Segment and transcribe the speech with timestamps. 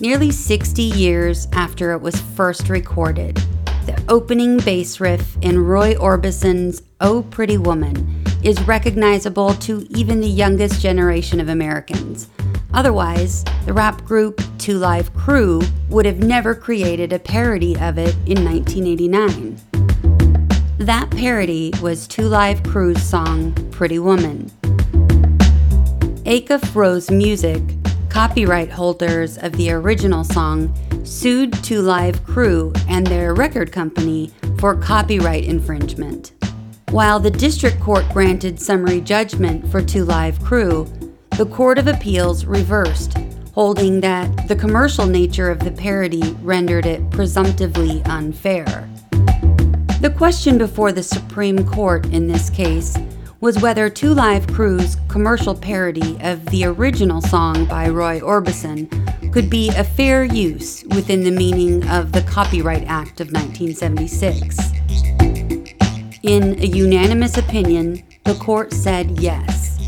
[0.00, 3.34] Nearly 60 years after it was first recorded,
[3.84, 10.28] the opening bass riff in Roy Orbison's Oh Pretty Woman is recognizable to even the
[10.28, 12.28] youngest generation of Americans.
[12.72, 18.14] Otherwise, the rap group Two Live Crew would have never created a parody of it
[18.24, 19.60] in 1989.
[20.78, 24.48] That parody was Two Live Crew's song Pretty Woman.
[26.24, 27.62] Acuff Rose Music
[28.18, 34.74] copyright holders of the original song sued Two Live Crew and their record company for
[34.74, 36.32] copyright infringement.
[36.90, 40.92] While the district court granted summary judgment for Two Live Crew,
[41.36, 43.16] the Court of Appeals reversed,
[43.54, 48.90] holding that the commercial nature of the parody rendered it presumptively unfair.
[50.00, 52.96] The question before the Supreme Court in this case
[53.40, 58.88] was whether Two Live Crew's commercial parody of the original song by Roy Orbison
[59.32, 64.58] could be a fair use within the meaning of the Copyright Act of 1976.
[66.24, 69.78] In a unanimous opinion, the court said yes.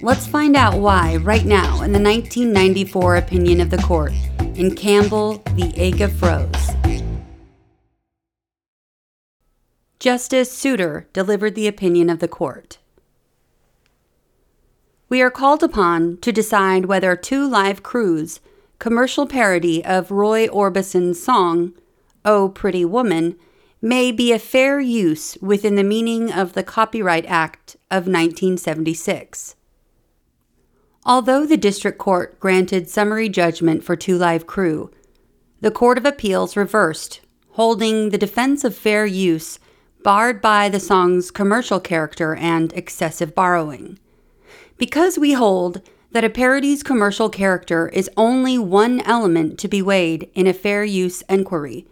[0.00, 4.12] Let's find out why right now in the 1994 opinion of the court
[4.54, 5.72] in Campbell v.
[5.72, 6.67] Acuff Rose.
[10.08, 12.78] Justice Souter delivered the opinion of the court.
[15.10, 18.40] We are called upon to decide whether Two Live Crew's
[18.78, 21.74] commercial parody of Roy Orbison's song,
[22.24, 23.36] Oh Pretty Woman,
[23.82, 29.56] may be a fair use within the meaning of the Copyright Act of 1976.
[31.04, 34.90] Although the district court granted summary judgment for Two Live Crew,
[35.60, 39.58] the Court of Appeals reversed, holding the defense of fair use
[40.02, 43.98] barred by the song's commercial character and excessive borrowing.
[44.76, 45.82] Because we hold
[46.12, 50.84] that a parody's commercial character is only one element to be weighed in a fair
[50.84, 51.86] use inquiry,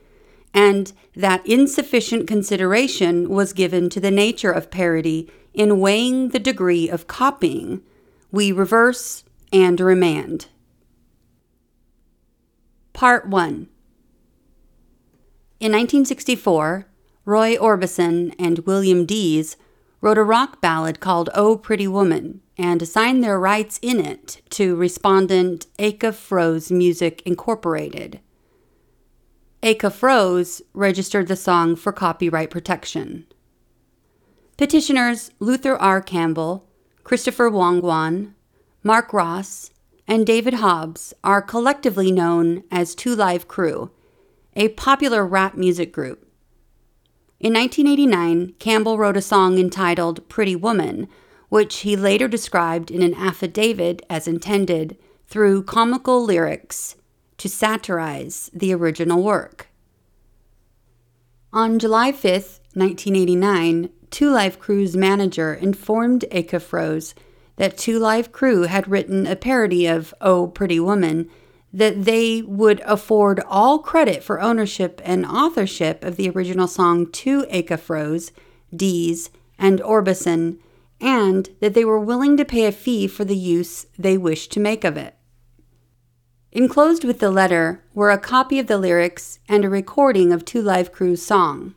[0.55, 6.89] and that insufficient consideration was given to the nature of parody in weighing the degree
[6.89, 7.83] of copying,
[8.31, 10.47] we reverse and remand.
[12.93, 13.69] Part 1
[15.61, 16.87] In 1964,
[17.27, 19.57] Roy Orbison and William Dees
[20.01, 24.77] wrote a rock ballad called Oh Pretty Woman and assigned their rights in it to
[24.77, 28.21] respondent Acuff Rose Music Incorporated.
[29.61, 33.27] Acuff Rose registered the song for copyright protection.
[34.57, 36.01] Petitioners Luther R.
[36.01, 36.69] Campbell,
[37.03, 38.35] Christopher Wongwon,
[38.85, 39.73] Mark Ross,
[40.07, 43.91] and David Hobbs are collectively known as Two Live Crew,
[44.55, 46.26] a popular rap music group
[47.39, 51.07] in 1989, Campbell wrote a song entitled Pretty Woman,
[51.51, 56.97] which he later described in an affidavit as intended through comical lyrics
[57.37, 59.69] to satirize the original work.
[61.53, 62.23] On July 5,
[62.75, 67.15] 1989, Two Live Crew's manager informed Acuff Rose
[67.57, 71.29] that Two Live Crew had written a parody of Oh Pretty Woman
[71.73, 77.45] that they would afford all credit for ownership and authorship of the original song to
[77.47, 78.33] Acuff Rose,
[78.75, 80.59] Dees, and Orbison,
[81.01, 84.61] and that they were willing to pay a fee for the use they wished to
[84.61, 85.15] make of it.
[86.53, 90.63] Enclosed with the letter were a copy of the lyrics and a recording of Two
[90.63, 91.75] Live Crew's song.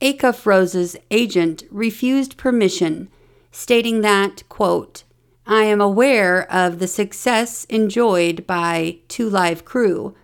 [0.00, 3.08] Acuff Rose's agent refused permission,
[3.50, 5.02] stating that, quote,
[5.50, 10.14] I am aware of the success enjoyed by Two Live Crew,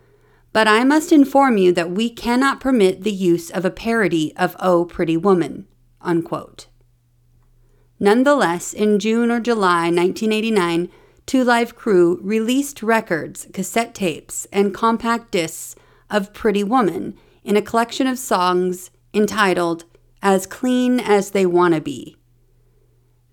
[0.53, 4.55] but I must inform you that we cannot permit the use of a parody of
[4.61, 5.67] Oh Pretty Woman.
[6.03, 6.67] Unquote.
[7.99, 10.91] Nonetheless, in June or July 1989,
[11.25, 15.75] Two Live Crew released records, cassette tapes, and compact discs
[16.11, 19.87] of Pretty Woman in a collection of songs entitled
[20.21, 22.19] As Clean as They Wanna Be.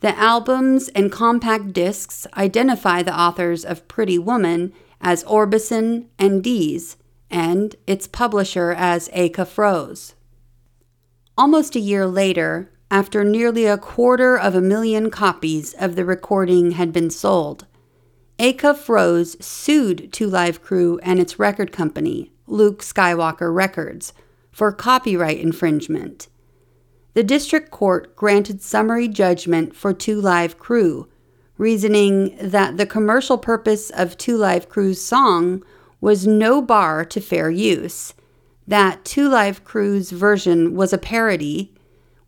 [0.01, 6.97] The albums and compact discs identify the authors of Pretty Woman as Orbison and Dees,
[7.29, 10.15] and its publisher as Acuff Rose.
[11.37, 16.71] Almost a year later, after nearly a quarter of a million copies of the recording
[16.71, 17.67] had been sold,
[18.39, 24.13] Acuff Rose sued Two Live Crew and its record company, Luke Skywalker Records,
[24.51, 26.27] for copyright infringement
[27.13, 31.09] the district court granted summary judgment for Two Live Crew,
[31.57, 35.63] reasoning that the commercial purpose of Two Live Crew's song
[35.99, 38.13] was no bar to fair use,
[38.65, 41.73] that Two Live Crew's version was a parody,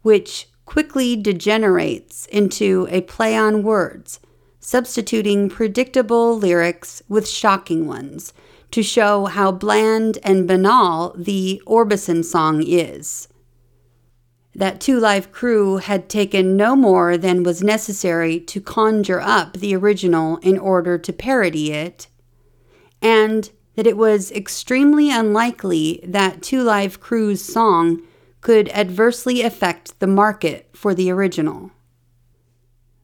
[0.01, 4.19] which quickly degenerates into a play on words,
[4.59, 8.33] substituting predictable lyrics with shocking ones
[8.71, 13.27] to show how bland and banal the Orbison song is.
[14.55, 19.75] That Two Live Crew had taken no more than was necessary to conjure up the
[19.75, 22.07] original in order to parody it,
[23.01, 28.03] and that it was extremely unlikely that Two Live Crew's song
[28.41, 31.71] could adversely affect the market for the original.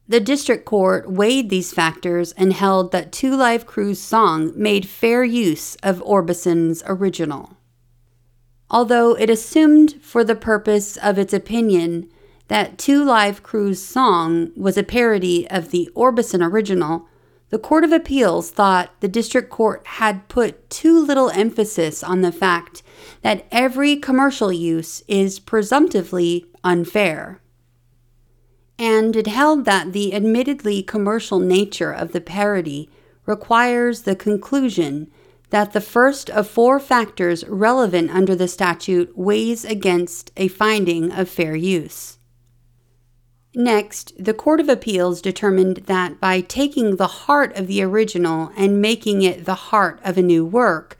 [0.06, 5.24] The district court weighed these factors and held that Two Live Crew's song made fair
[5.24, 7.56] use of Orbison's original.
[8.70, 12.08] Although it assumed for the purpose of its opinion
[12.48, 17.08] that Two Live Crew's song was a parody of the Orbison original,
[17.50, 22.30] the Court of Appeals thought the district court had put too little emphasis on the
[22.30, 22.84] fact
[23.22, 27.40] that every commercial use is presumptively unfair.
[28.78, 32.88] And it held that the admittedly commercial nature of the parody
[33.26, 35.10] requires the conclusion
[35.50, 41.28] that the first of four factors relevant under the statute weighs against a finding of
[41.28, 42.18] fair use.
[43.54, 48.80] Next, the Court of Appeals determined that by taking the heart of the original and
[48.80, 50.98] making it the heart of a new work,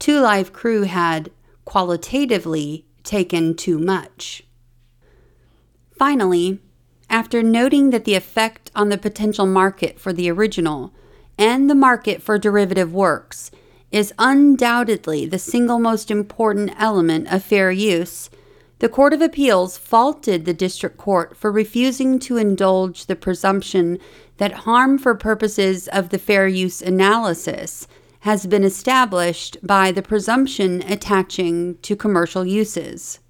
[0.00, 1.30] Two Live Crew had,
[1.64, 4.42] qualitatively, taken too much.
[5.96, 6.58] Finally,
[7.08, 10.92] after noting that the effect on the potential market for the original
[11.38, 13.52] and the market for derivative works
[13.92, 18.30] is undoubtedly the single most important element of fair use,
[18.78, 23.98] the Court of Appeals faulted the District Court for refusing to indulge the presumption
[24.38, 27.86] that harm for purposes of the fair use analysis
[28.20, 33.20] has been established by the presumption attaching to commercial uses.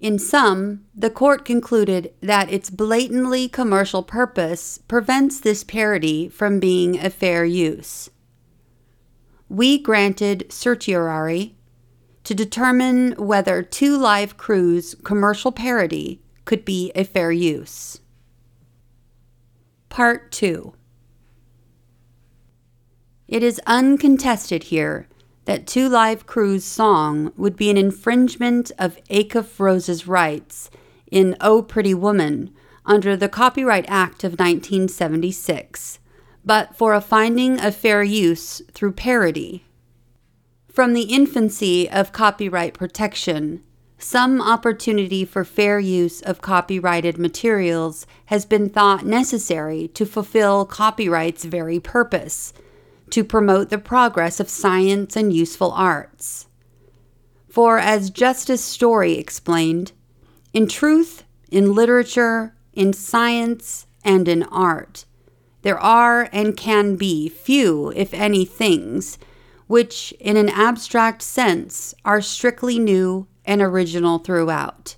[0.00, 6.98] In sum, the court concluded that its blatantly commercial purpose prevents this parody from being
[6.98, 8.08] a fair use.
[9.48, 11.56] We granted certiorari
[12.24, 18.00] to determine whether Two Live Crew's commercial parody could be a fair use.
[19.88, 20.74] Part 2
[23.26, 25.08] It is uncontested here
[25.46, 30.70] that Two Live Crew's song would be an infringement of Acuff Rose's rights
[31.10, 32.50] in Oh Pretty Woman
[32.84, 35.98] under the Copyright Act of 1976,
[36.48, 39.66] but for a finding of fair use through parody.
[40.72, 43.62] From the infancy of copyright protection,
[43.98, 51.44] some opportunity for fair use of copyrighted materials has been thought necessary to fulfill copyright's
[51.44, 52.54] very purpose
[53.10, 56.46] to promote the progress of science and useful arts.
[57.50, 59.92] For, as Justice Story explained,
[60.54, 65.04] in truth, in literature, in science, and in art,
[65.62, 69.18] there are and can be few, if any, things
[69.66, 74.96] which, in an abstract sense, are strictly new and original throughout.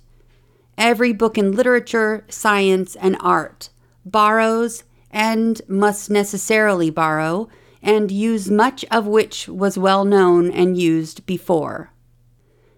[0.77, 3.69] Every book in literature, science, and art
[4.05, 7.49] borrows and must necessarily borrow
[7.83, 11.91] and use much of which was well known and used before.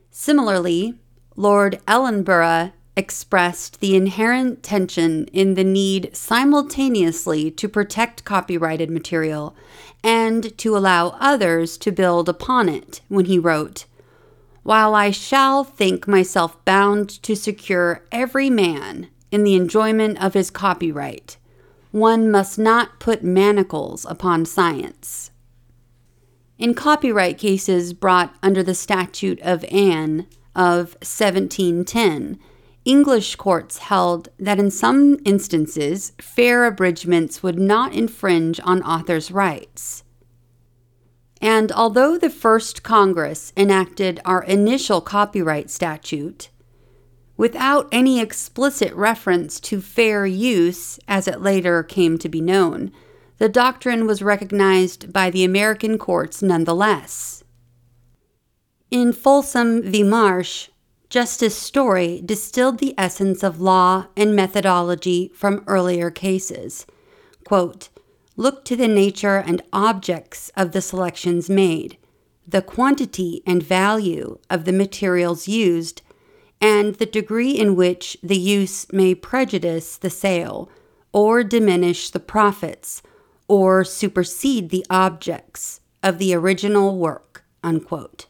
[0.09, 0.95] Similarly,
[1.35, 9.55] Lord Ellenborough expressed the inherent tension in the need simultaneously to protect copyrighted material
[10.03, 13.85] and to allow others to build upon it when he wrote,
[14.61, 20.51] While I shall think myself bound to secure every man in the enjoyment of his
[20.51, 21.37] copyright,
[21.91, 25.31] one must not put manacles upon science.
[26.59, 32.39] In copyright cases brought under the Statute of Anne of 1710,
[32.85, 40.03] English courts held that in some instances, fair abridgments would not infringe on authors' rights.
[41.41, 46.49] And although the first Congress enacted our initial copyright statute,
[47.37, 52.91] without any explicit reference to fair use as it later came to be known,
[53.37, 57.43] the doctrine was recognized by the American courts nonetheless.
[58.91, 60.03] In Folsom v.
[60.03, 60.69] Marsh,
[61.13, 66.87] Justice Story distilled the essence of law and methodology from earlier cases.
[67.45, 67.89] Quote,
[68.35, 71.99] Look to the nature and objects of the selections made,
[72.47, 76.01] the quantity and value of the materials used,
[76.59, 80.67] and the degree in which the use may prejudice the sale,
[81.11, 83.03] or diminish the profits,
[83.47, 87.43] or supersede the objects of the original work.
[87.63, 88.25] Unquote.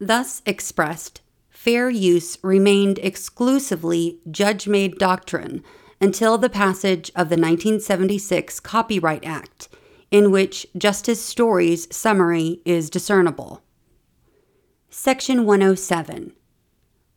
[0.00, 1.21] Thus expressed,
[1.62, 5.62] fair use remained exclusively judge made doctrine
[6.00, 9.68] until the passage of the 1976 Copyright Act,
[10.10, 13.62] in which Justice Story's summary is discernible.
[14.90, 16.32] Section 107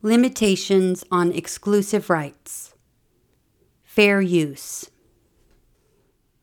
[0.03, 2.75] Limitations on Exclusive Rights.
[3.83, 4.91] Fair Use.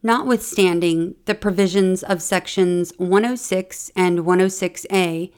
[0.03, 5.31] Notwithstanding the provisions of Sections 106 and 106A,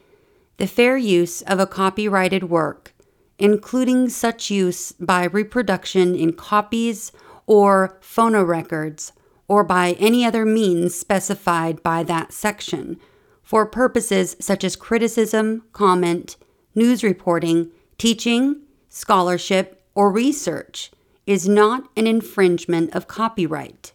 [0.56, 2.94] the fair use of a copyrighted work,
[3.38, 7.12] including such use by reproduction in copies
[7.46, 9.12] or phonorecords,
[9.49, 12.99] or by any other means specified by that section,
[13.42, 16.37] for purposes such as criticism, comment,
[16.75, 20.90] news reporting, teaching, scholarship, or research,
[21.26, 23.92] is not an infringement of copyright.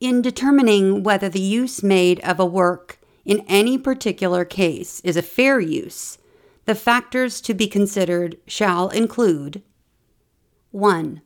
[0.00, 5.22] In determining whether the use made of a work in any particular case is a
[5.22, 6.16] fair use,
[6.64, 9.62] the factors to be considered shall include
[10.70, 11.20] 1.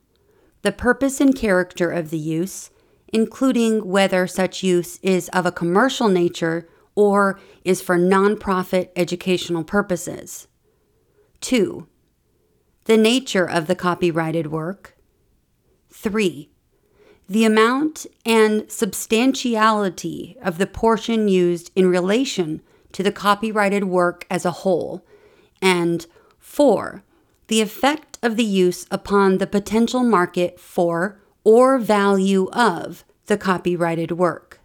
[0.63, 2.71] The purpose and character of the use,
[3.07, 10.47] including whether such use is of a commercial nature or is for nonprofit educational purposes.
[11.41, 11.87] 2.
[12.85, 14.97] The nature of the copyrighted work.
[15.91, 16.50] 3.
[17.31, 22.61] The amount and substantiality of the portion used in relation
[22.91, 25.05] to the copyrighted work as a whole.
[25.61, 26.05] And
[26.39, 27.05] 4.
[27.47, 34.11] The effect of the use upon the potential market for or value of the copyrighted
[34.11, 34.59] work.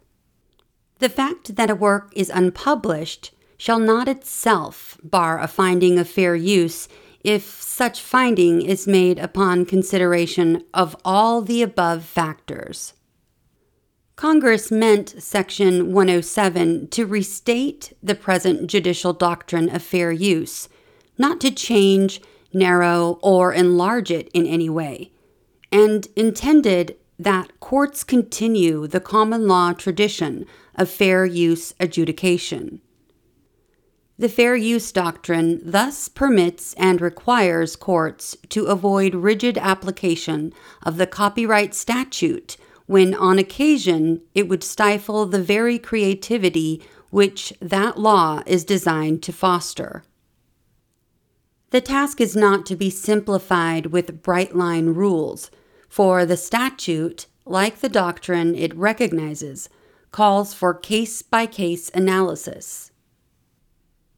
[0.99, 6.35] The fact that a work is unpublished shall not itself bar a finding of fair
[6.35, 6.89] use
[7.27, 12.95] if such finding is made upon consideration of all the above factors.
[14.15, 20.69] Congress meant Section 107 to restate the present judicial doctrine of fair use,
[21.19, 22.21] not to change,
[22.53, 25.11] narrow, or enlarge it in any way,
[25.73, 32.81] and intended that courts continue the common law tradition of fair use adjudication.
[34.19, 41.07] The fair use doctrine thus permits and requires courts to avoid rigid application of the
[41.07, 42.57] copyright statute
[42.87, 49.33] when, on occasion, it would stifle the very creativity which that law is designed to
[49.33, 50.03] foster.
[51.71, 55.51] The task is not to be simplified with bright line rules,
[55.89, 59.69] for the statute, like the doctrine it recognizes,
[60.11, 62.93] calls for case by case analysis.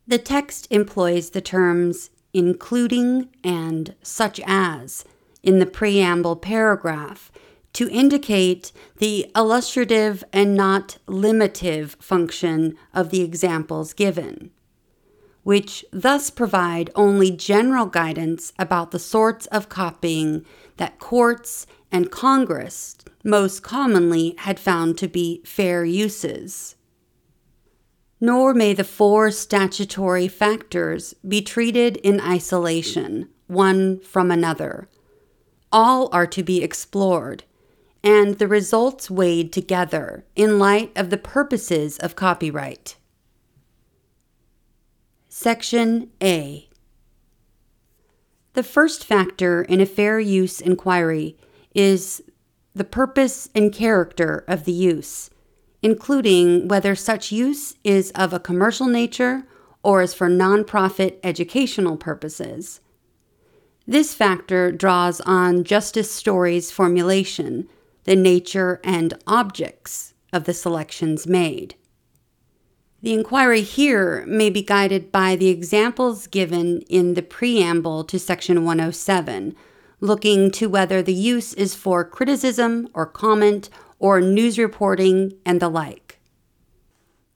[0.09, 5.05] The text employs the terms including and such as
[5.43, 7.31] in the preamble paragraph
[7.75, 14.50] to indicate the illustrative and not limitive function of the examples given,
[15.43, 20.43] which thus provide only general guidance about the sorts of copying
[20.79, 26.77] that courts and Congress most commonly had found to be fair uses.
[28.21, 34.89] Nor may the four statutory factors be treated in isolation, one from another.
[35.71, 37.45] All are to be explored,
[38.03, 42.97] and the results weighed together in light of the purposes of copyright.
[45.29, 46.69] Section A
[48.55, 51.37] The first factor in a fair use inquiry
[51.75, 52.23] is
[52.75, 55.31] the purpose and character of the use,
[55.83, 59.45] including whether such use is of a commercial nature
[59.83, 62.81] or is for nonprofit educational purposes.
[63.87, 67.69] This factor draws on Justice Story's formulation,
[68.05, 71.75] the nature and objects of the selections made.
[73.01, 78.65] The inquiry here may be guided by the examples given in the preamble to Section
[78.65, 79.55] 107
[80.01, 85.69] looking to whether the use is for criticism or comment or news reporting and the
[85.69, 86.19] like.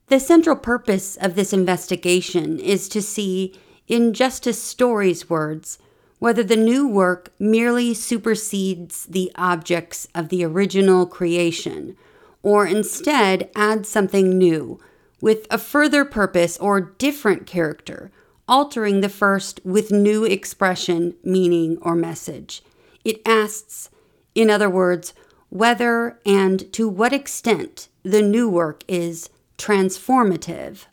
[0.09, 5.79] The central purpose of this investigation is to see, in Justice Story's words,
[6.19, 11.97] whether the new work merely supersedes the objects of the original creation,
[12.43, 14.79] or instead adds something new,
[15.21, 18.11] with a further purpose or different character,
[18.47, 22.63] altering the first with new expression, meaning, or message.
[23.05, 23.89] It asks,
[24.35, 25.15] in other words,
[25.53, 29.29] whether and to what extent the new work is
[29.59, 30.87] transformative.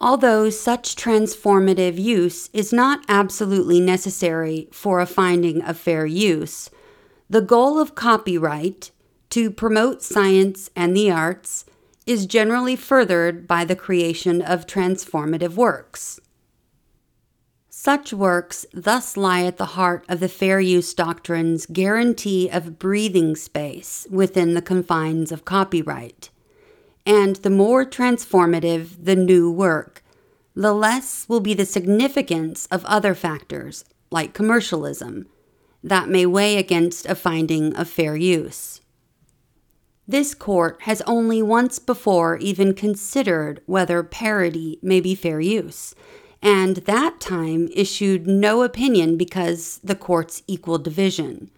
[0.00, 6.70] Although such transformative use is not absolutely necessary for a finding of fair use,
[7.28, 8.92] the goal of copyright,
[9.30, 11.64] to promote science and the arts,
[12.06, 16.20] is generally furthered by the creation of transformative works.
[17.80, 23.36] Such works thus lie at the heart of the fair use doctrine's guarantee of breathing
[23.36, 26.28] space within the confines of copyright.
[27.06, 30.02] and the more transformative the new work,
[30.54, 35.26] the less will be the significance of other factors, like commercialism,
[35.82, 38.80] that may weigh against a finding of fair use.
[40.08, 45.94] This court has only once before even considered whether parody may be fair use,
[46.42, 51.50] and that time issued no opinion because the court's equal division.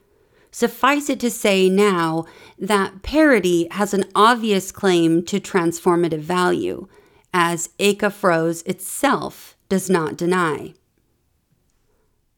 [0.51, 2.25] Suffice it to say now
[2.59, 6.89] that parody has an obvious claim to transformative value,
[7.33, 10.75] as Acuff Rose itself does not deny.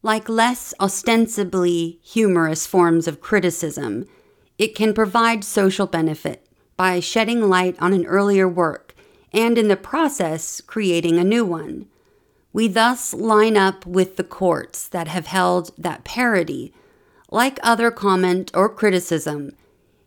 [0.03, 4.07] Like less ostensibly humorous forms of criticism,
[4.59, 6.47] it can provide social benefit
[6.77, 8.95] by shedding light on an earlier work
[9.33, 11.87] and in the process creating a new one.
[12.53, 16.73] We thus line up with the courts that have held that parody,
[17.31, 19.57] like other comment or criticism,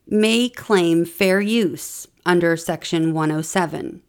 [0.07, 4.01] may claim fair use under Section 107.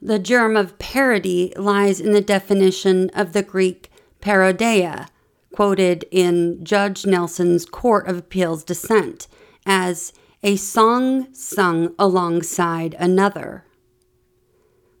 [0.00, 5.08] The germ of parody lies in the definition of the Greek parodeia,
[5.54, 9.28] quoted in Judge Nelson's Court of Appeals dissent,
[9.64, 10.12] as
[10.42, 13.64] a song sung alongside another.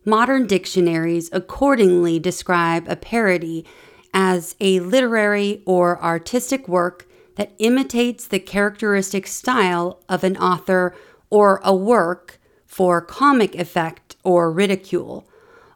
[0.04, 3.64] Modern dictionaries accordingly describe a parody
[4.12, 7.06] as a literary or artistic work
[7.36, 10.94] that imitates the characteristic style of an author
[11.30, 15.26] or a work for comic effect or ridicule,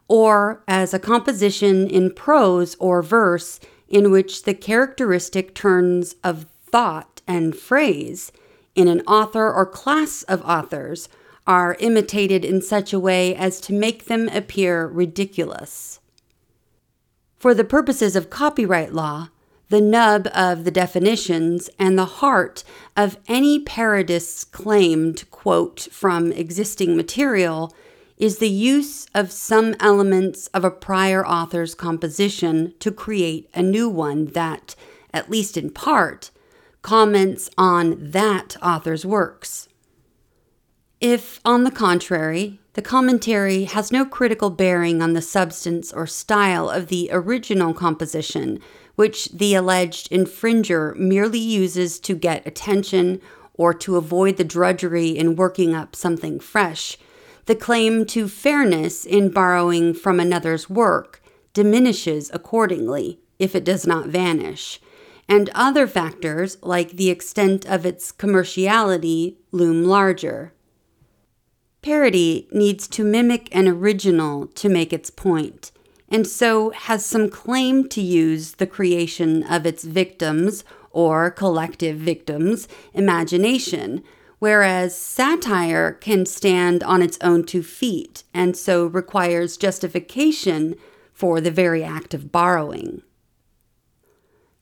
[0.07, 7.21] or as a composition in prose or verse in which the characteristic turns of thought
[7.27, 8.31] and phrase
[8.75, 11.07] in an author or class of authors
[11.47, 15.99] are imitated in such a way as to make them appear ridiculous.
[17.37, 19.29] For the purposes of copyright law,
[19.69, 22.63] the nub of the definitions and the heart
[22.95, 27.73] of any parodist's claimed quote from existing material
[28.17, 33.87] is the use of some elements of a prior author's composition to create a new
[33.87, 34.75] one that,
[35.13, 36.31] at least in part,
[36.81, 39.67] comments on that author's works.
[40.99, 46.69] If, on the contrary, the commentary has no critical bearing on the substance or style
[46.71, 48.59] of the original composition,
[48.95, 53.21] which the alleged infringer merely uses to get attention
[53.53, 56.97] or to avoid the drudgery in working up something fresh,
[57.45, 61.21] the claim to fairness in borrowing from another's work
[61.53, 64.81] diminishes accordingly if it does not vanish,
[65.29, 70.53] and other factors, like the extent of its commerciality, loom larger.
[71.87, 75.71] Parody needs to mimic an original to make its point,
[76.09, 82.67] and so has some claim to use the creation of its victims or collective victims'
[82.93, 84.03] imagination,
[84.39, 90.75] whereas satire can stand on its own two feet and so requires justification
[91.13, 93.01] for the very act of borrowing.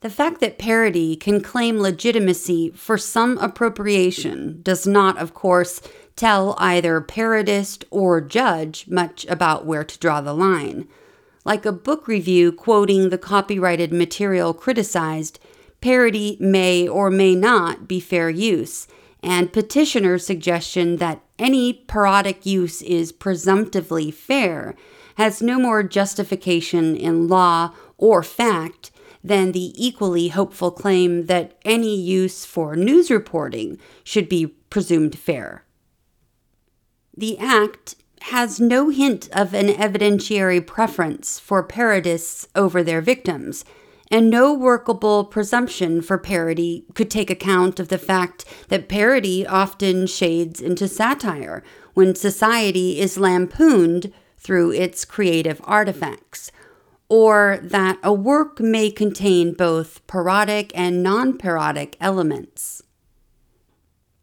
[0.02, 5.82] The fact that parody can claim legitimacy for some appropriation does not, of course,
[6.16, 10.88] tell either parodist or judge much about where to draw the line.
[11.44, 15.40] Like a book review quoting the copyrighted material criticized,
[15.82, 18.88] parody may or may not be fair use,
[19.22, 24.76] and petitioner's suggestion that any parodic use is presumptively fair
[25.16, 28.92] has no more justification in law or fact
[29.26, 35.64] than the equally hopeful claim that any use for news reporting should be presumed fair.
[37.18, 43.66] The Act has no hint of an evidentiary preference for parodists over their victims,
[44.12, 50.06] and no workable presumption for parody could take account of the fact that parody often
[50.06, 51.64] shades into satire
[51.96, 56.52] when society is lampooned through its creative artifacts,
[57.10, 62.82] or that a work may contain both parodic and non parodic elements.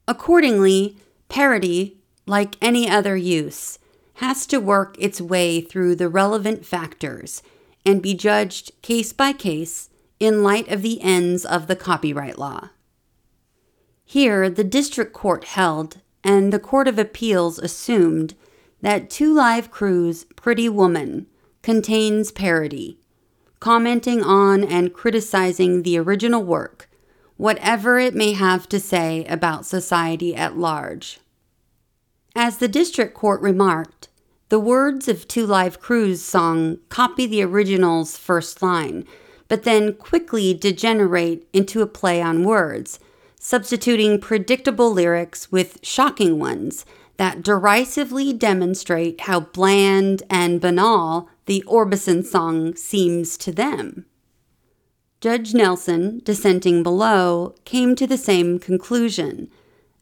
[0.09, 0.97] Accordingly,
[1.29, 3.79] parody like any other use,
[4.14, 7.42] has to work its way through the relevant factors
[7.85, 9.90] and be judged case by case
[10.21, 12.71] in light of the ends of the copyright law.
[14.05, 18.35] Here, the district court held and the Court of Appeals assumed
[18.81, 21.27] that Two Live Crew's Pretty Woman
[21.62, 22.98] contains parody,
[23.61, 26.88] commenting on and criticizing the original work,
[27.37, 31.20] whatever it may have to say about society at large.
[32.35, 34.09] As the district court remarked,
[34.48, 39.07] the words of Two Live Crew's song copy the original's first line,
[39.48, 42.98] but then quickly degenerate into a play on words,
[43.38, 46.85] substituting predictable lyrics with shocking ones
[47.16, 54.07] that derisively demonstrate how bland and banal the Orbison song seems to them.
[55.21, 59.49] Judge Nelson, dissenting below, came to the same conclusion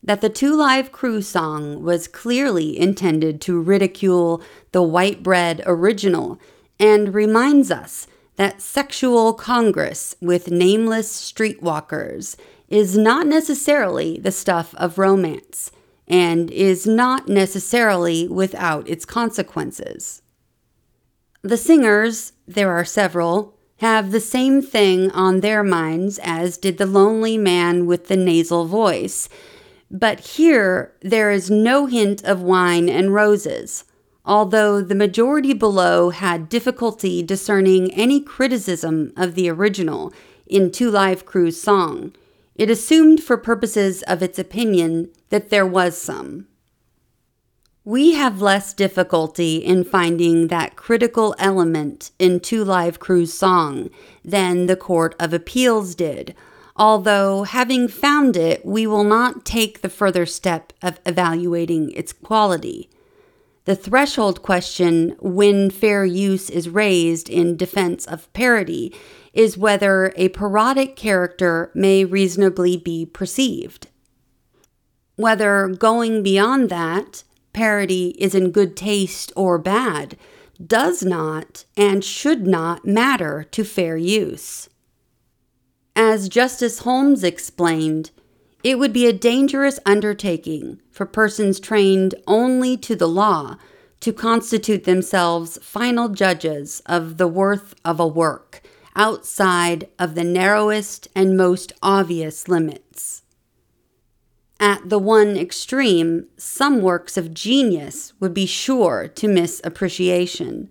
[0.03, 6.41] that the Two Live Crew song was clearly intended to ridicule the white bread original
[6.79, 12.37] and reminds us that sexual congress with nameless streetwalkers
[12.69, 15.71] is not necessarily the stuff of romance
[16.09, 20.23] and is not necessarily without its consequences.
[21.43, 26.85] The singers, there are several, have the same thing on their minds as did the
[26.85, 29.27] lonely man with the nasal voice.
[29.91, 33.85] But here there is no hint of wine and roses,
[34.23, 40.13] although the majority below had difficulty discerning any criticism of the original
[40.47, 42.13] in Two Live Crew's song.
[42.55, 46.49] It assumed, for purposes of its opinion, that there was some.
[47.85, 53.89] We have less difficulty in finding that critical element in Two Live Crew's song
[54.23, 56.35] than the Court of Appeals did,
[56.77, 62.91] although, having found it, we will not take the further step of evaluating its quality.
[63.65, 68.95] The threshold question, when fair use is raised in defense of parody,
[69.33, 73.87] is whether a parodic character may reasonably be perceived.
[75.17, 80.17] Whether going beyond that, parody is in good taste or bad
[80.65, 84.69] does not and should not matter to fair use.
[85.97, 88.11] As Justice Holmes explained,
[88.63, 93.57] it would be a dangerous undertaking for persons trained only to the law
[94.01, 98.63] to constitute themselves final judges of the worth of a work
[98.97, 102.90] outside of the narrowest and most obvious limits.
[104.61, 110.69] At the one extreme, some works of genius would be sure to miss appreciation.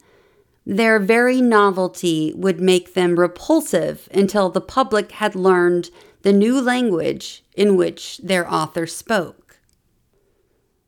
[0.63, 5.89] Their very novelty would make them repulsive until the public had learned
[6.21, 9.60] the new language in which their author spoke.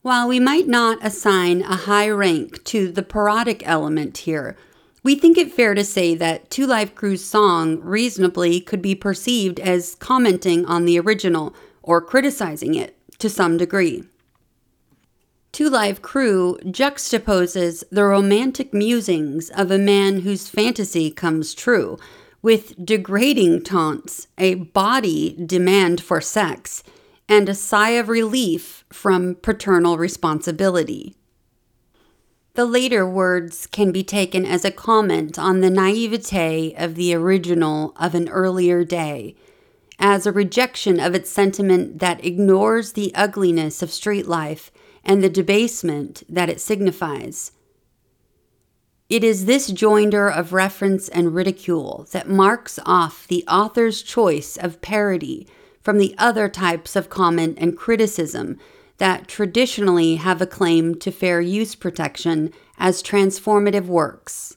[0.04, 4.56] While we might not assign a high rank to the parodic element here,
[5.02, 9.60] we think it fair to say that Two Live Crew's song reasonably could be perceived
[9.60, 14.04] as commenting on the original or criticizing it to some degree.
[15.52, 21.98] Two Live Crew juxtaposes the romantic musings of a man whose fantasy comes true
[22.42, 26.84] with degrading taunts, a body demand for sex,
[27.28, 31.16] and a sigh of relief from paternal responsibility.
[32.54, 37.94] The later words can be taken as a comment on the naivete of the original
[37.98, 39.36] of an earlier day
[40.02, 44.72] as a rejection of its sentiment that ignores the ugliness of street life
[45.04, 47.52] and the debasement that it signifies.
[49.10, 54.82] It is this joinder of reference and ridicule that marks off the author's choice of
[54.82, 55.48] parody
[55.82, 58.58] from the other types of comment and criticism
[58.98, 64.56] that traditionally have a claim to fair use protection as transformative works.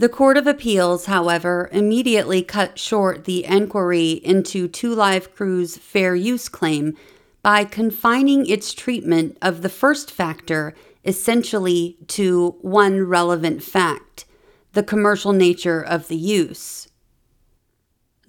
[0.00, 6.14] The Court of Appeals, however, immediately cut short the inquiry into Two Live Crew's fair
[6.14, 6.96] use claim
[7.42, 14.24] by confining its treatment of the first factor essentially to one relevant fact
[14.72, 16.88] the commercial nature of the use.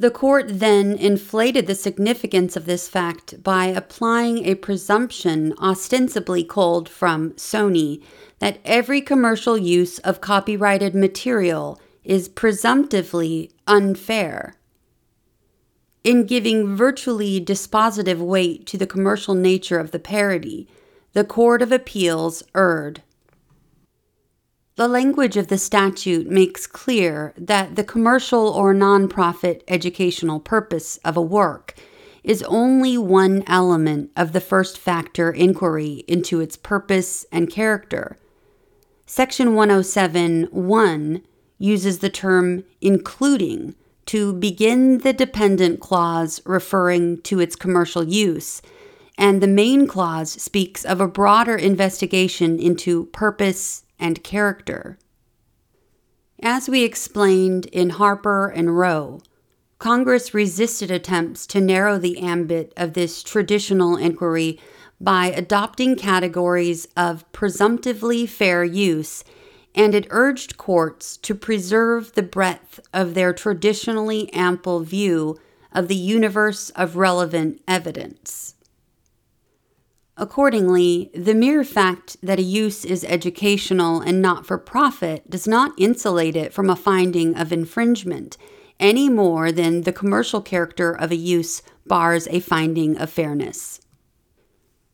[0.01, 6.89] The court then inflated the significance of this fact by applying a presumption ostensibly culled
[6.89, 8.01] from Sony
[8.39, 14.55] that every commercial use of copyrighted material is presumptively unfair.
[16.03, 20.67] In giving virtually dispositive weight to the commercial nature of the parody,
[21.13, 23.03] the Court of Appeals erred.
[24.75, 31.17] The language of the statute makes clear that the commercial or nonprofit educational purpose of
[31.17, 31.75] a work
[32.23, 38.17] is only one element of the first factor inquiry into its purpose and character,
[39.13, 41.21] Section 107 1
[41.57, 48.61] uses the term including to begin the dependent clause referring to its commercial use,
[49.17, 54.97] and the main clause speaks of a broader investigation into purpose and character.
[56.41, 59.21] As we explained in Harper and Row,
[59.77, 64.59] Congress resisted attempts to narrow the ambit of this traditional inquiry
[64.99, 69.23] by adopting categories of presumptively fair use,
[69.73, 75.39] and it urged courts to preserve the breadth of their traditionally ample view
[75.71, 78.55] of the universe of relevant evidence.
[80.21, 85.73] Accordingly, the mere fact that a use is educational and not for profit does not
[85.79, 88.37] insulate it from a finding of infringement,
[88.79, 93.81] any more than the commercial character of a use bars a finding of fairness.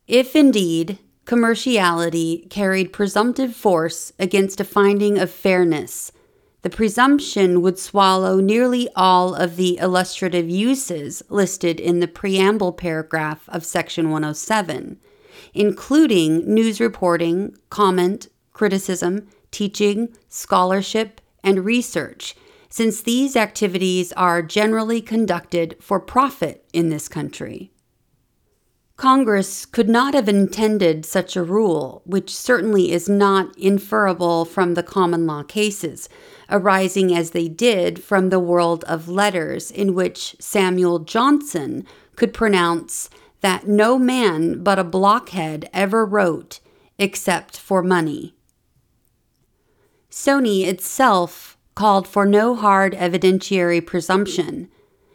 [0.08, 6.14] If indeed commerciality carried presumptive force against a finding of fairness,
[6.62, 13.44] the presumption would swallow nearly all of the illustrative uses listed in the preamble paragraph
[13.50, 15.02] of Section 107
[15.58, 22.36] including news reporting, comment, criticism, teaching, scholarship, and research,
[22.70, 27.72] since these activities are generally conducted for profit in this country.
[28.98, 34.84] Congress could not have intended such a rule, which certainly is not inferable from the
[34.84, 36.10] common law cases,
[36.50, 43.10] arising as they did from the world of letters, in which Samuel Johnson could pronounce
[43.42, 46.60] that no man but a blockhead ever wrote
[46.98, 48.34] except for money.
[50.10, 54.68] Sony itself called for no hard evidentiary presumption.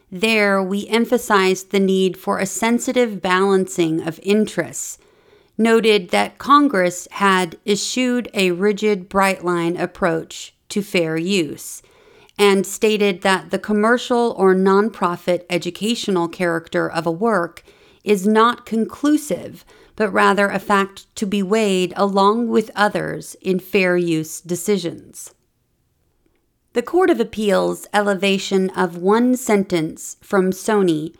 [0.09, 4.97] There, we emphasized the need for a sensitive balancing of interests,
[5.57, 11.81] noted that Congress had eschewed a rigid, bright line approach to fair use,
[12.37, 17.63] and stated that the commercial or nonprofit educational character of a work
[18.03, 19.63] is not conclusive,
[19.95, 25.33] but rather a fact to be weighed along with others in fair use decisions.
[26.73, 31.15] The Court of Appeal's elevation of one sentence from Sony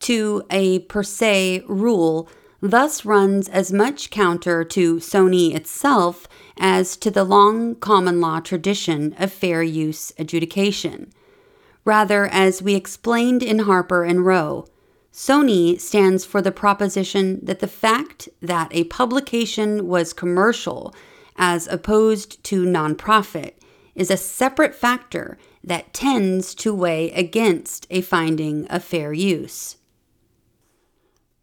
[0.00, 2.28] to a per se rule
[2.60, 9.14] thus runs as much counter to Sony itself as to the long common law tradition
[9.18, 11.10] of fair use adjudication.
[11.86, 14.66] Rather, as we explained in Harper and Row,
[15.12, 20.94] Sony stands for the proposition that the fact that a publication was commercial
[21.36, 23.52] as opposed to nonprofit
[23.94, 29.76] is a separate factor that tends to weigh against a finding of fair use.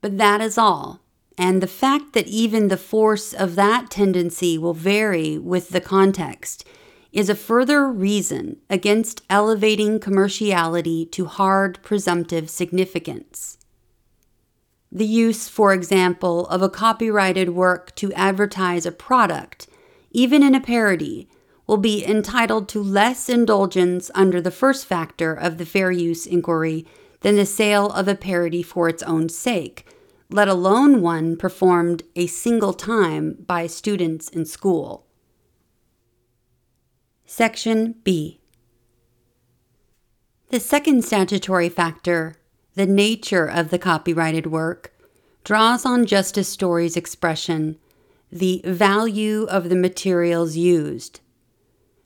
[0.02, 1.02] But that is all,
[1.38, 6.66] and the fact that even the force of that tendency will vary with the context
[7.12, 13.57] is a further reason against elevating commerciality to hard presumptive significance.
[14.92, 19.68] The use, for example, of a copyrighted work to advertise a product,
[20.12, 21.28] even in a parody,
[21.68, 26.86] will be entitled to less indulgence under the first factor of the fair use inquiry
[27.22, 29.86] than the sale of a parody for its own sake,
[30.30, 35.06] let alone one performed a single time by students in school.
[37.26, 38.40] Section B.
[40.50, 42.37] The second statutory factor
[42.78, 44.94] the nature of the copyrighted work,
[45.44, 47.76] draws on Justice Story's expression,
[48.32, 51.20] the value of the materials used.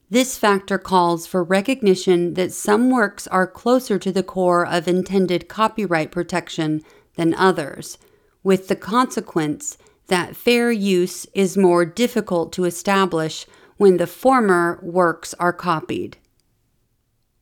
[0.10, 5.50] This factor calls for recognition that some works are closer to the core of intended
[5.50, 6.84] copyright protection
[7.16, 7.98] than others,
[8.42, 15.34] with the consequence that fair use is more difficult to establish when the former works
[15.34, 16.18] are copied.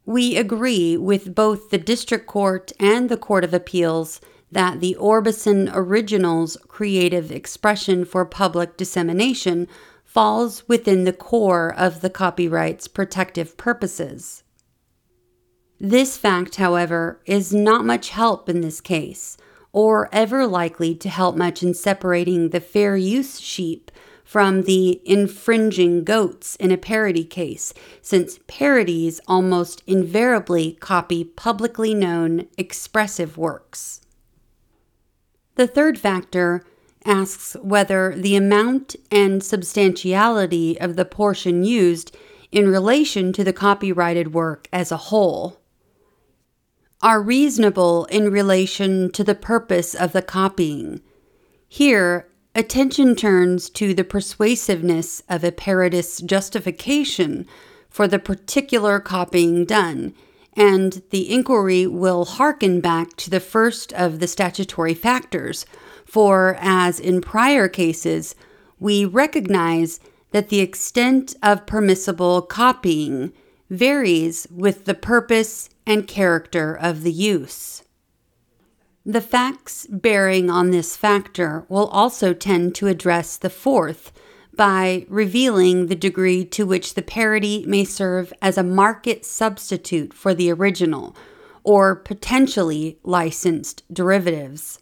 [0.10, 4.20] We agree with both the District Court and the Court of Appeals
[4.52, 9.68] that the Orbison Originals creative expression for public dissemination
[10.04, 14.42] falls within the core of the copyright's protective purposes.
[15.80, 19.38] This fact, however, is not much help in this case,
[19.72, 23.92] or ever likely to help much in separating the fair use sheep
[24.30, 32.46] from the infringing goats in a parody case, since parodies almost invariably copy publicly known
[32.56, 34.02] expressive works.
[35.56, 36.64] The third factor
[37.04, 42.16] asks whether the amount and substantiality of the portion used
[42.52, 45.60] in relation to the copyrighted work as a whole
[47.02, 51.02] are reasonable in relation to the purpose of the copying.
[51.68, 52.29] Here,
[52.60, 57.48] attention turns to the persuasiveness of parodist's justification
[57.90, 60.14] for the particular copying done,
[60.58, 65.66] and the inquiry will hearken back to the first of the statutory factors,
[66.06, 68.36] for as in prior cases,
[68.78, 73.32] we recognize that the extent of permissible copying
[73.70, 77.84] varies with the purpose and character of the use.
[79.10, 84.12] The facts bearing on this factor will also tend to address the fourth
[84.56, 90.36] by revealing the degree to which the parody may serve as a market substitute for
[90.36, 91.16] the original
[91.64, 94.78] or potentially licensed derivatives.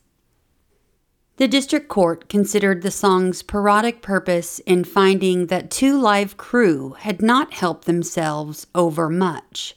[1.37, 7.21] The district court considered the song's parodic purpose in finding that Two Live Crew had
[7.21, 9.73] not helped themselves over much.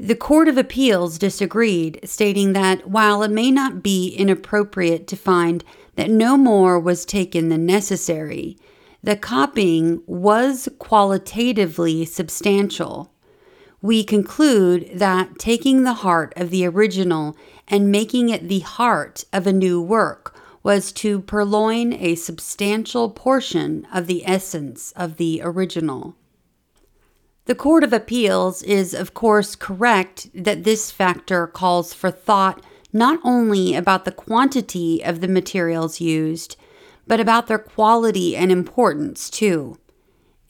[0.00, 5.64] The Court of Appeals disagreed, stating that while it may not be inappropriate to find
[5.96, 8.56] that no more was taken than necessary,
[9.02, 13.12] the copying was qualitatively substantial.
[13.82, 19.48] We conclude that taking the heart of the original and making it the heart of
[19.48, 20.32] a new work
[20.62, 26.14] was to purloin a substantial portion of the essence of the original.
[27.48, 33.20] The Court of Appeals is, of course, correct that this factor calls for thought not
[33.24, 36.56] only about the quantity of the materials used,
[37.06, 39.78] but about their quality and importance, too.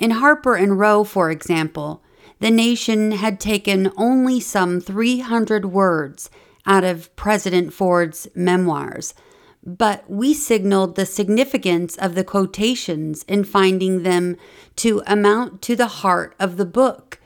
[0.01, 2.03] In Harper and Row, for example,
[2.41, 6.31] the nation had taken only some 300 words
[6.67, 9.15] out of President Ford's memoirs
[9.65, 14.37] but we signaled the significance of the quotations in finding them
[14.77, 17.21] to amount to the heart of the book,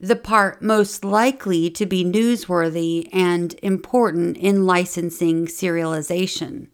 [0.00, 6.68] the part most likely to be newsworthy and important in licensing serialization.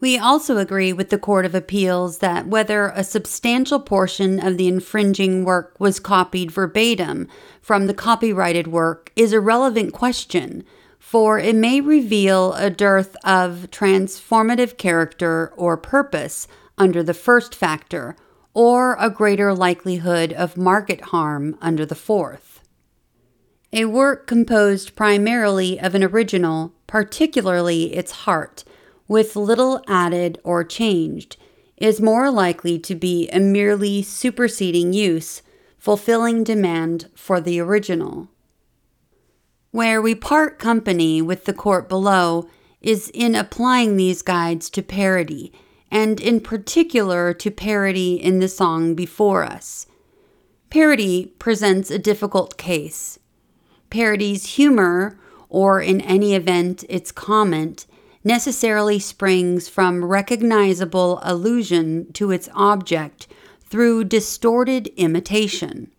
[0.00, 4.68] We also agree with the Court of Appeals that whether a substantial portion of the
[4.68, 7.26] infringing work was copied verbatim
[7.62, 10.62] from the copyrighted work is a relevant question
[11.04, 18.16] for it may reveal a dearth of transformative character or purpose under the first factor,
[18.54, 22.62] or a greater likelihood of market harm under the fourth.
[23.70, 28.64] A work composed primarily of an original, particularly its heart,
[29.06, 31.36] with little added or changed,
[31.76, 35.42] is more likely to be a merely superseding use,
[35.78, 38.30] fulfilling demand for the original.
[39.74, 42.48] Where we part company with the court below
[42.80, 45.52] is in applying these guides to parody,
[45.90, 49.88] and in particular to parody in the song before us.
[50.70, 53.18] Parody presents a difficult case.
[53.90, 57.86] Parody's humor, or in any event its comment,
[58.22, 63.26] necessarily springs from recognizable allusion to its object
[63.64, 65.90] through distorted imitation.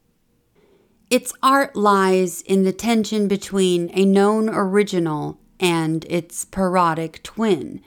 [1.10, 7.80] Its art lies in the tension between a known original and its parodic twin.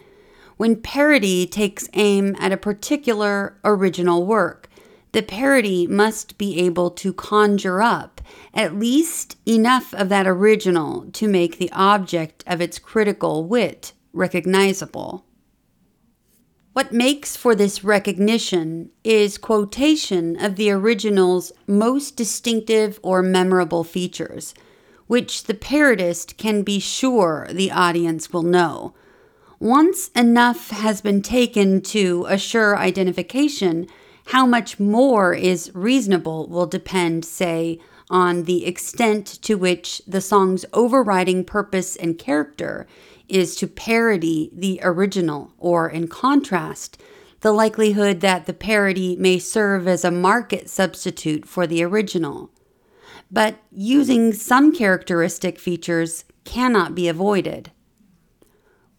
[0.56, 4.68] When parody takes aim at a particular original work,
[5.12, 8.20] the parody must be able to conjure up
[8.54, 15.24] at least enough of that original to make the object of its critical wit recognizable.
[16.78, 24.54] What makes for this recognition is quotation of the original's most distinctive or memorable features,
[25.08, 28.94] which the parodist can be sure the audience will know.
[29.58, 33.88] Once enough has been taken to assure identification,
[34.26, 40.64] how much more is reasonable will depend, say, on the extent to which the song's
[40.72, 42.86] overriding purpose and character
[43.28, 47.00] is to parody the original, or in contrast,
[47.40, 52.50] the likelihood that the parody may serve as a market substitute for the original.
[53.30, 57.70] But using some characteristic features cannot be avoided.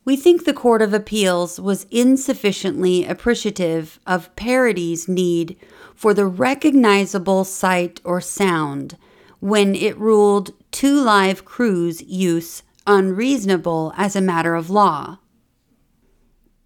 [0.06, 5.58] We think the Court of Appeals was insufficiently appreciative of parody's need
[5.94, 8.98] for the recognizable sight or sound
[9.40, 15.20] when it ruled Two Live Crew's use unreasonable as a matter of law.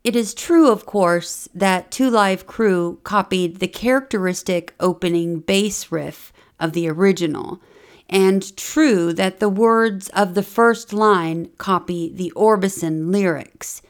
[0.05, 6.31] It is true, of course, that Two Live Crew copied the characteristic opening bass riff
[6.61, 7.61] of the original,
[8.09, 13.81] and true that the words of the first line copy the Orbison lyrics.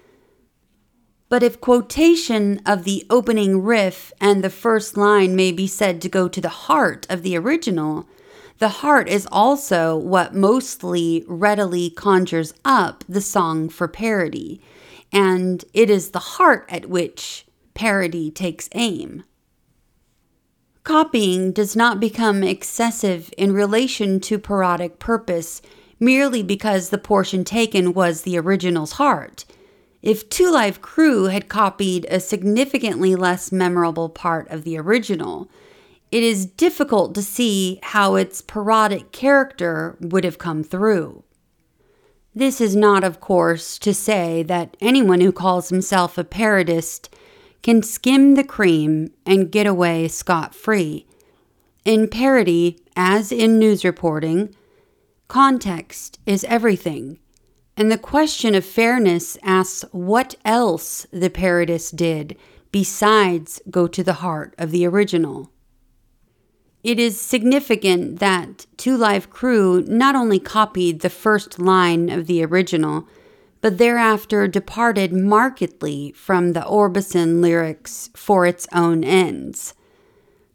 [1.29, 6.09] But if quotation of the opening riff and the first line may be said to
[6.09, 8.07] go to the heart of the original,
[8.59, 14.61] the heart is also what mostly readily conjures up the song for parody,
[15.11, 19.23] and it is the heart at which parody takes aim.
[20.83, 25.61] Copying does not become excessive in relation to parodic purpose
[25.99, 29.45] merely because the portion taken was the original's heart.
[30.01, 35.49] If Two Live Crew had copied a significantly less memorable part of the original,
[36.13, 41.23] it is difficult to see how its parodic character would have come through.
[42.35, 47.09] This is not, of course, to say that anyone who calls himself a parodist
[47.63, 51.07] can skim the cream and get away scot free.
[51.83, 54.55] In parody, as in news reporting,
[55.27, 57.17] context is everything.
[57.75, 62.37] And the question of fairness asks what else the parodist did
[62.71, 65.49] besides go to the heart of the original.
[66.83, 72.43] It is significant that Two Live Crew not only copied the first line of the
[72.43, 73.07] original,
[73.61, 79.73] but thereafter departed markedly from the Orbison lyrics for its own ends.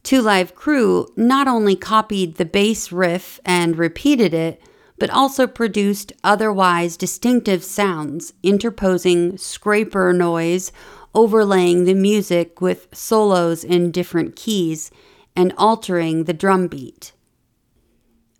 [0.02, 4.60] Two Live Crew not only copied the bass riff and repeated it,
[4.98, 10.72] but also produced otherwise distinctive sounds, interposing scraper noise,
[11.14, 14.90] overlaying the music with solos in different keys,
[15.38, 17.12] and altering the drum beat.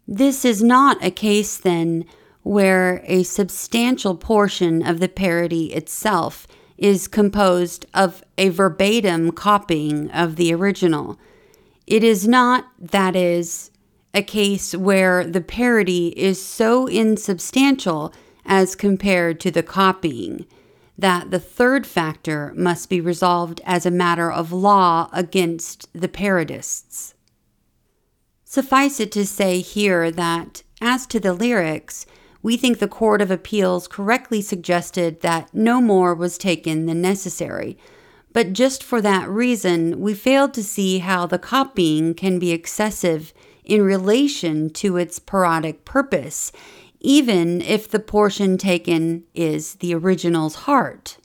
[0.08, 2.04] This is not a case, then,
[2.42, 10.34] where a substantial portion of the parody itself is composed of a verbatim copying of
[10.34, 11.16] the original.
[11.86, 13.70] It is not, that is,
[14.12, 18.12] a case where the parody is so insubstantial
[18.44, 20.46] as compared to the copying
[20.98, 27.14] that the third factor must be resolved as a matter of law against the parodists.
[28.44, 32.04] Suffice it to say here that, as to the lyrics,
[32.42, 37.78] we think the Court of Appeals correctly suggested that no more was taken than necessary.
[38.32, 43.32] But just for that reason, we failed to see how the copying can be excessive
[43.64, 46.50] in relation to its parodic purpose,
[47.00, 51.18] even if the portion taken is the original's heart.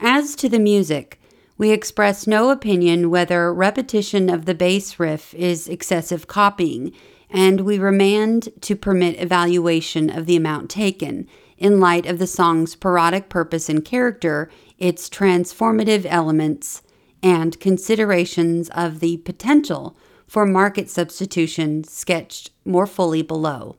[0.00, 1.20] As to the music,
[1.58, 6.92] we express no opinion whether repetition of the bass riff is excessive copying
[7.30, 11.26] and we remand to permit evaluation of the amount taken
[11.56, 16.82] in light of the song's parodic purpose and character, its transformative elements,
[17.22, 23.76] and considerations of the potential for market substitution sketched more fully below.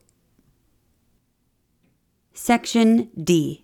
[2.36, 3.64] Section D.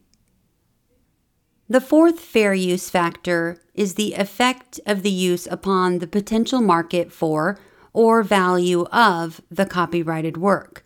[1.68, 7.12] The fourth fair use factor is the effect of the use upon the potential market
[7.12, 7.60] for
[7.94, 10.86] or value of the copyrighted work.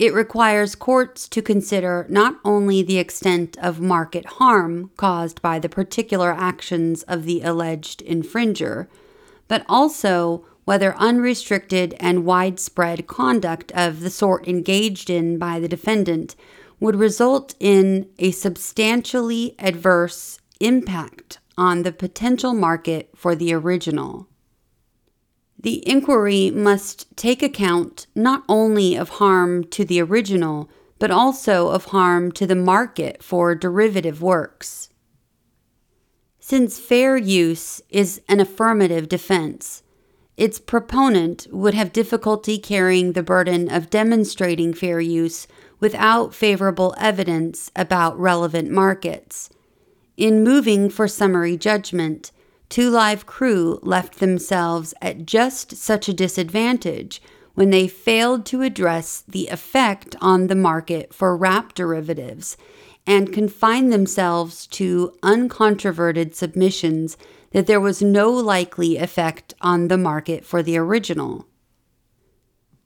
[0.00, 5.68] It requires courts to consider not only the extent of market harm caused by the
[5.68, 8.88] particular actions of the alleged infringer,
[9.46, 16.34] but also whether unrestricted and widespread conduct of the sort engaged in by the defendant
[16.80, 24.26] would result in a substantially adverse impact on the potential market for the original.
[25.58, 31.86] The inquiry must take account not only of harm to the original, but also of
[31.86, 34.88] harm to the market for derivative works.
[36.38, 39.82] Since fair use is an affirmative defense,
[40.38, 45.46] its proponent would have difficulty carrying the burden of demonstrating fair use
[45.80, 49.50] without favorable evidence about relevant markets.
[50.16, 52.30] In moving for summary judgment,
[52.68, 57.20] Two Live Crew left themselves at just such a disadvantage
[57.54, 62.56] when they failed to address the effect on the market for rap derivatives
[63.06, 67.16] and confined themselves to uncontroverted submissions
[67.50, 71.46] that there was no likely effect on the market for the original.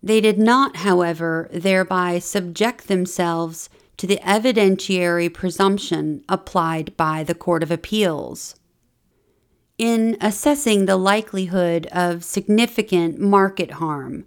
[0.04, 7.62] They did not, however, thereby subject themselves to the evidentiary presumption applied by the Court
[7.62, 8.54] of Appeals.
[9.78, 14.26] In assessing the likelihood of significant market harm,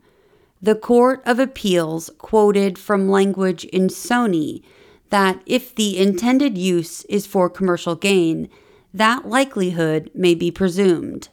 [0.59, 4.63] the Court of Appeals quoted from language in Sony
[5.11, 8.49] that if the intended use is for commercial gain,
[8.95, 11.29] that likelihood may be presumed.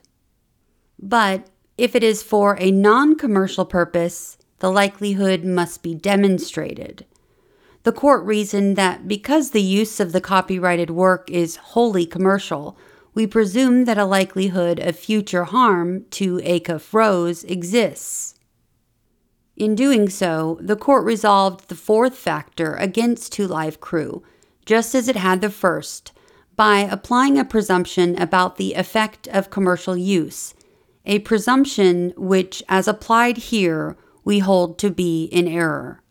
[0.99, 7.05] But if it is for a non commercial purpose, the likelihood must be demonstrated.
[7.83, 12.79] The court reasoned that because the use of the copyrighted work is wholly commercial,
[13.13, 18.35] we presume that a likelihood of future harm to Acuff Rose exists.
[19.57, 24.23] In doing so, the court resolved the fourth factor against Two Live Crew,
[24.65, 26.13] just as it had the first,
[26.57, 30.55] by applying a presumption about the effect of commercial use,
[31.05, 36.03] a presumption which, as applied here, we hold to be in error.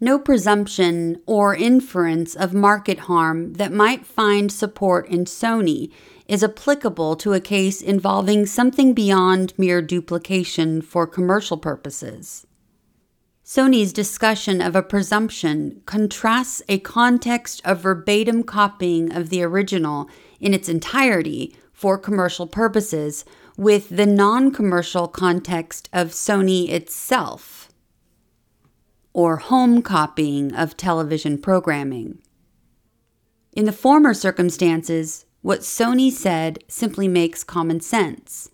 [0.00, 5.90] No presumption or inference of market harm that might find support in Sony
[6.28, 12.46] is applicable to a case involving something beyond mere duplication for commercial purposes.
[13.44, 20.52] Sony's discussion of a presumption contrasts a context of verbatim copying of the original in
[20.52, 23.24] its entirety for commercial purposes
[23.58, 27.68] with the non commercial context of Sony itself
[29.12, 32.22] or home copying of television programming.
[33.52, 38.48] In the former circumstances, what Sony said simply makes common sense.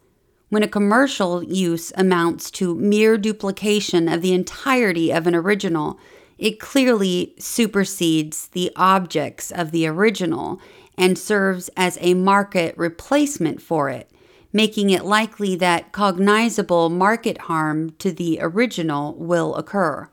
[0.48, 5.98] When a commercial use amounts to mere duplication of the entirety of an original,
[6.38, 10.60] it clearly supersedes the objects of the original
[10.96, 14.10] and serves as a market replacement for it,
[14.54, 20.08] making it likely that cognizable market harm to the original will occur.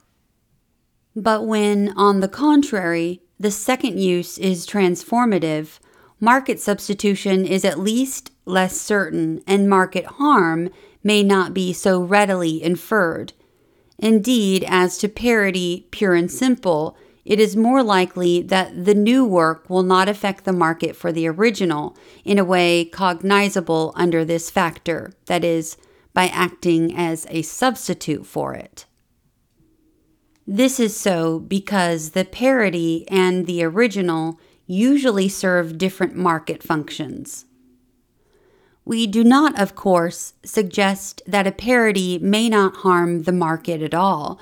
[1.15, 5.79] But when, on the contrary, the second use is transformative,
[6.19, 10.71] market substitution is at least less certain and market harm
[11.03, 13.33] may not be so readily inferred.
[13.99, 19.69] Indeed, as to parody, pure and simple, it is more likely that the new work
[19.69, 21.95] will not affect the market for the original
[22.26, 25.78] in a way cognizable under this factor, that is,
[26.13, 28.86] by acting as a substitute for it.
[30.47, 37.45] This is so because the parody and the original usually serve different market functions.
[38.84, 43.93] We do not, of course, suggest that a parody may not harm the market at
[43.93, 44.39] all,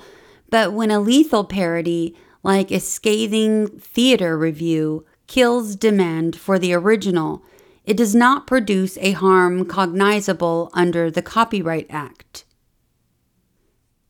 [0.48, 7.42] but when a lethal parody like a scathing theater review, kills demand for the original,
[7.84, 12.44] it does not produce a harm cognizable under the Copyright Act.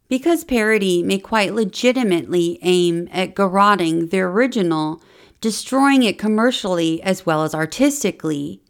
[0.08, 5.02] Because parody may quite legitimately aim at garroting the original,
[5.40, 8.60] destroying it commercially as well as artistically,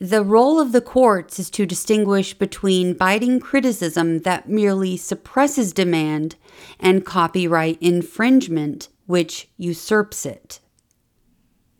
[0.00, 6.36] the role of the courts is to distinguish between biting criticism that merely suppresses demand
[6.80, 10.60] and copyright infringement, which usurps it.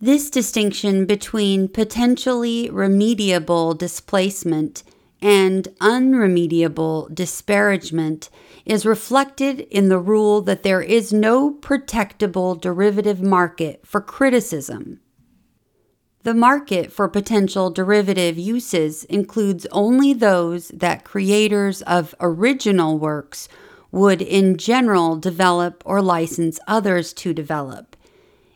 [0.00, 4.84] This distinction between potentially remediable displacement
[5.20, 8.30] and unremediable disparagement
[8.64, 15.00] is reflected in the rule that there is no protectable derivative market for criticism.
[16.22, 23.48] The market for potential derivative uses includes only those that creators of original works
[23.90, 27.96] would in general develop or license others to develop.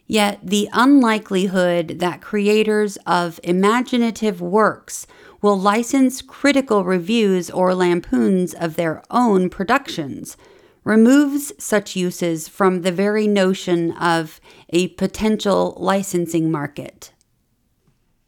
[0.06, 5.06] Yet the unlikelihood that creators of imaginative works
[5.40, 10.36] will license critical reviews or lampoons of their own productions
[10.84, 17.12] removes such uses from the very notion of a potential licensing market.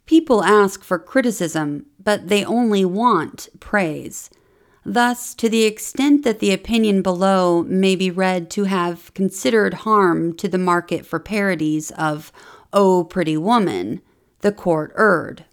[0.07, 4.31] People ask for criticism, but they only want praise.
[4.87, 10.37] Thus, to the extent that the opinion below may be read to have considered harm
[10.37, 12.30] to the market for parodies of
[12.72, 14.03] Oh Pretty Woman,
[14.41, 15.47] the court erred.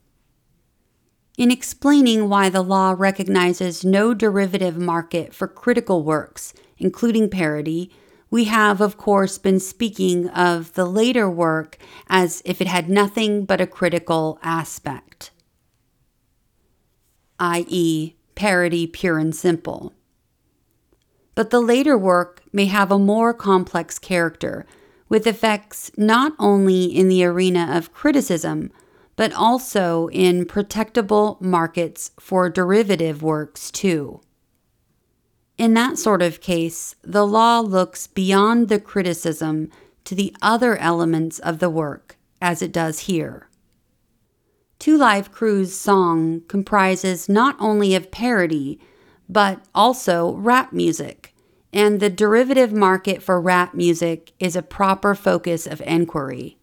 [1.38, 7.90] In explaining why the law recognizes no derivative market for critical works, including parody,
[8.30, 11.78] we have, of course, been speaking of the later work
[12.08, 15.32] as if it had nothing but a critical aspect,
[17.40, 19.94] i.e., parody pure and simple.
[21.36, 24.66] But the later work may have a more complex character,
[25.08, 28.72] with effects not only in the arena of criticism,
[29.16, 34.22] but also in protectable markets for derivative works, too.
[35.60, 39.70] In that sort of case, the law looks beyond the criticism
[40.06, 43.51] to the other elements of the work, as it does here.
[44.82, 48.80] Two Live Crew's song comprises not only of parody,
[49.30, 51.36] but also rap music,
[51.72, 56.58] and the derivative market for rap music is a proper focus of enquiry.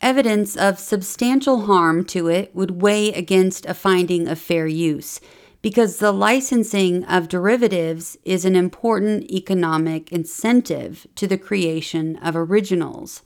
[0.00, 5.20] Evidence of substantial harm to it would weigh against a finding of fair use
[5.60, 13.20] because the licensing of derivatives is an important economic incentive to the creation of originals.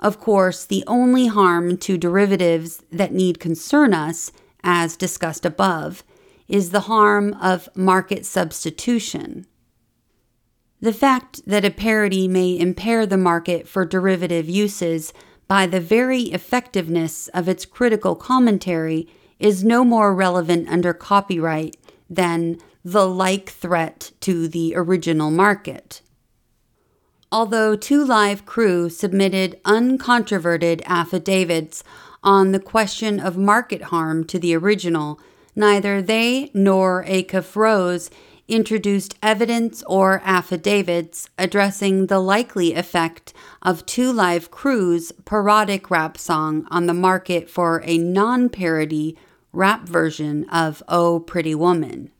[0.00, 4.32] Of course, the only harm to derivatives that need concern us,
[4.64, 6.02] as discussed above,
[6.48, 9.46] is the harm of market substitution.
[10.80, 15.12] The fact that a parody may impair the market for derivative uses
[15.46, 19.06] by the very effectiveness of its critical commentary
[19.38, 21.76] is no more relevant under copyright
[22.08, 26.00] than the like threat to the original market.
[27.32, 31.84] Although Two Live Crew submitted uncontroverted affidavits
[32.24, 35.20] on the question of market harm to the original,
[35.54, 38.10] neither they nor Acuff Rose
[38.48, 46.66] introduced evidence or affidavits addressing the likely effect of Two Live Crew's parodic rap song
[46.68, 49.16] on the market for a non parody
[49.52, 52.10] rap version of Oh Pretty Woman.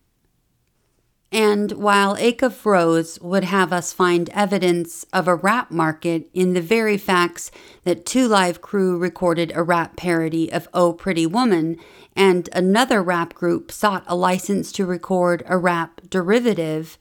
[1.32, 6.60] And while Acuff Rose would have us find evidence of a rap market in the
[6.60, 7.52] very facts
[7.84, 11.76] that Two Live Crew recorded a rap parody of Oh Pretty Woman,
[12.16, 16.98] and another rap group sought a license to record a rap derivative,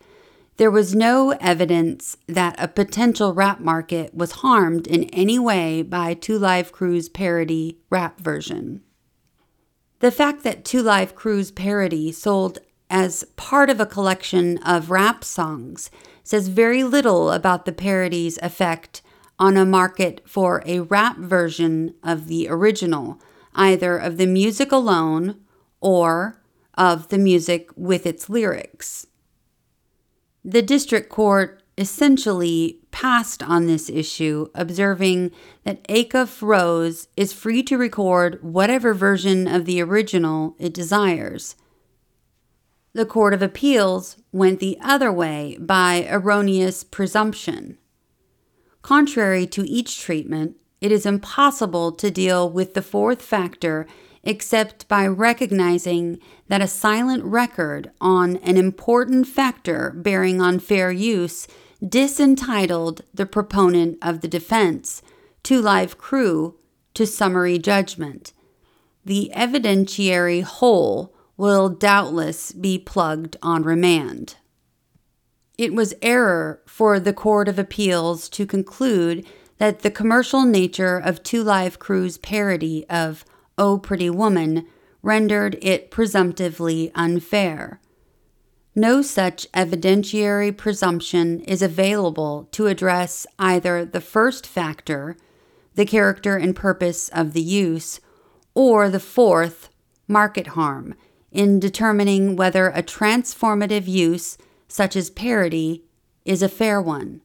[0.57, 6.13] there was no evidence that a potential rap market was harmed in any way by
[6.13, 8.83] Two Live Crew's parody rap version.
[10.01, 12.59] The fact that Two Live Crew's parody sold
[12.89, 15.89] as part of a collection of rap songs
[16.23, 19.01] says very little about the parody's effect
[19.37, 23.19] on a market for a rap version of the original,
[23.55, 25.39] either of the music alone
[25.79, 26.41] or
[26.75, 29.07] of the music with its lyrics.
[30.43, 35.31] The district court essentially passed on this issue, observing
[35.63, 41.55] that Acuff Rose is free to record whatever version of the original it desires.
[42.99, 47.77] The Court of Appeals went the other way by erroneous presumption.
[48.81, 53.87] Contrary to each treatment, it is impossible to deal with the fourth factor
[54.21, 56.19] except by recognizing
[56.49, 61.47] that a silent record on an important factor bearing on fair use
[61.81, 65.01] disentitled the proponent of the defense,
[65.41, 66.57] Two Live Crew,
[66.95, 68.33] to summary judgment.
[69.05, 74.35] The evidentiary hole will doubtless be plugged on remand.
[75.57, 79.25] It was error for the Court of Appeals to conclude
[79.57, 83.23] that the commercial nature of Two Live Crew's parody of
[83.57, 84.67] Oh Pretty Woman
[85.01, 87.79] rendered it presumptively unfair.
[88.75, 95.15] No such evidentiary presumption is available to address either the first factor,
[95.75, 98.01] the character and purpose of the use,
[98.53, 99.69] or the fourth,
[100.05, 100.95] market harm,
[101.31, 105.83] in determining whether a transformative use, such as parody,
[106.25, 107.21] is a fair one.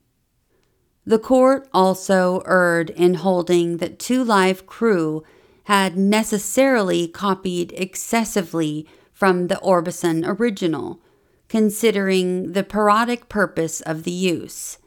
[1.06, 5.22] The court also erred in holding that Two Live Crew
[5.64, 11.00] had necessarily copied excessively from the Orbison original,
[11.48, 14.78] considering the parodic purpose of the use.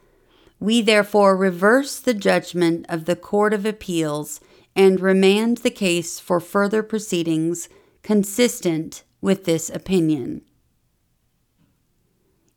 [0.60, 4.40] We therefore reverse the judgment of the Court of Appeals
[4.76, 7.70] and remand the case for further proceedings
[8.04, 10.42] consistent with this opinion.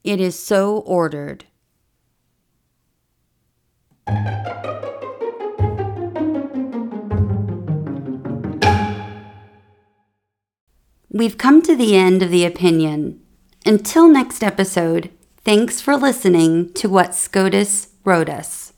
[0.02, 1.44] It is so ordered.
[11.12, 13.20] We've come to the end of the opinion.
[13.66, 15.10] Until next episode,
[15.44, 18.69] thanks for listening to what SCOTUS wrote us.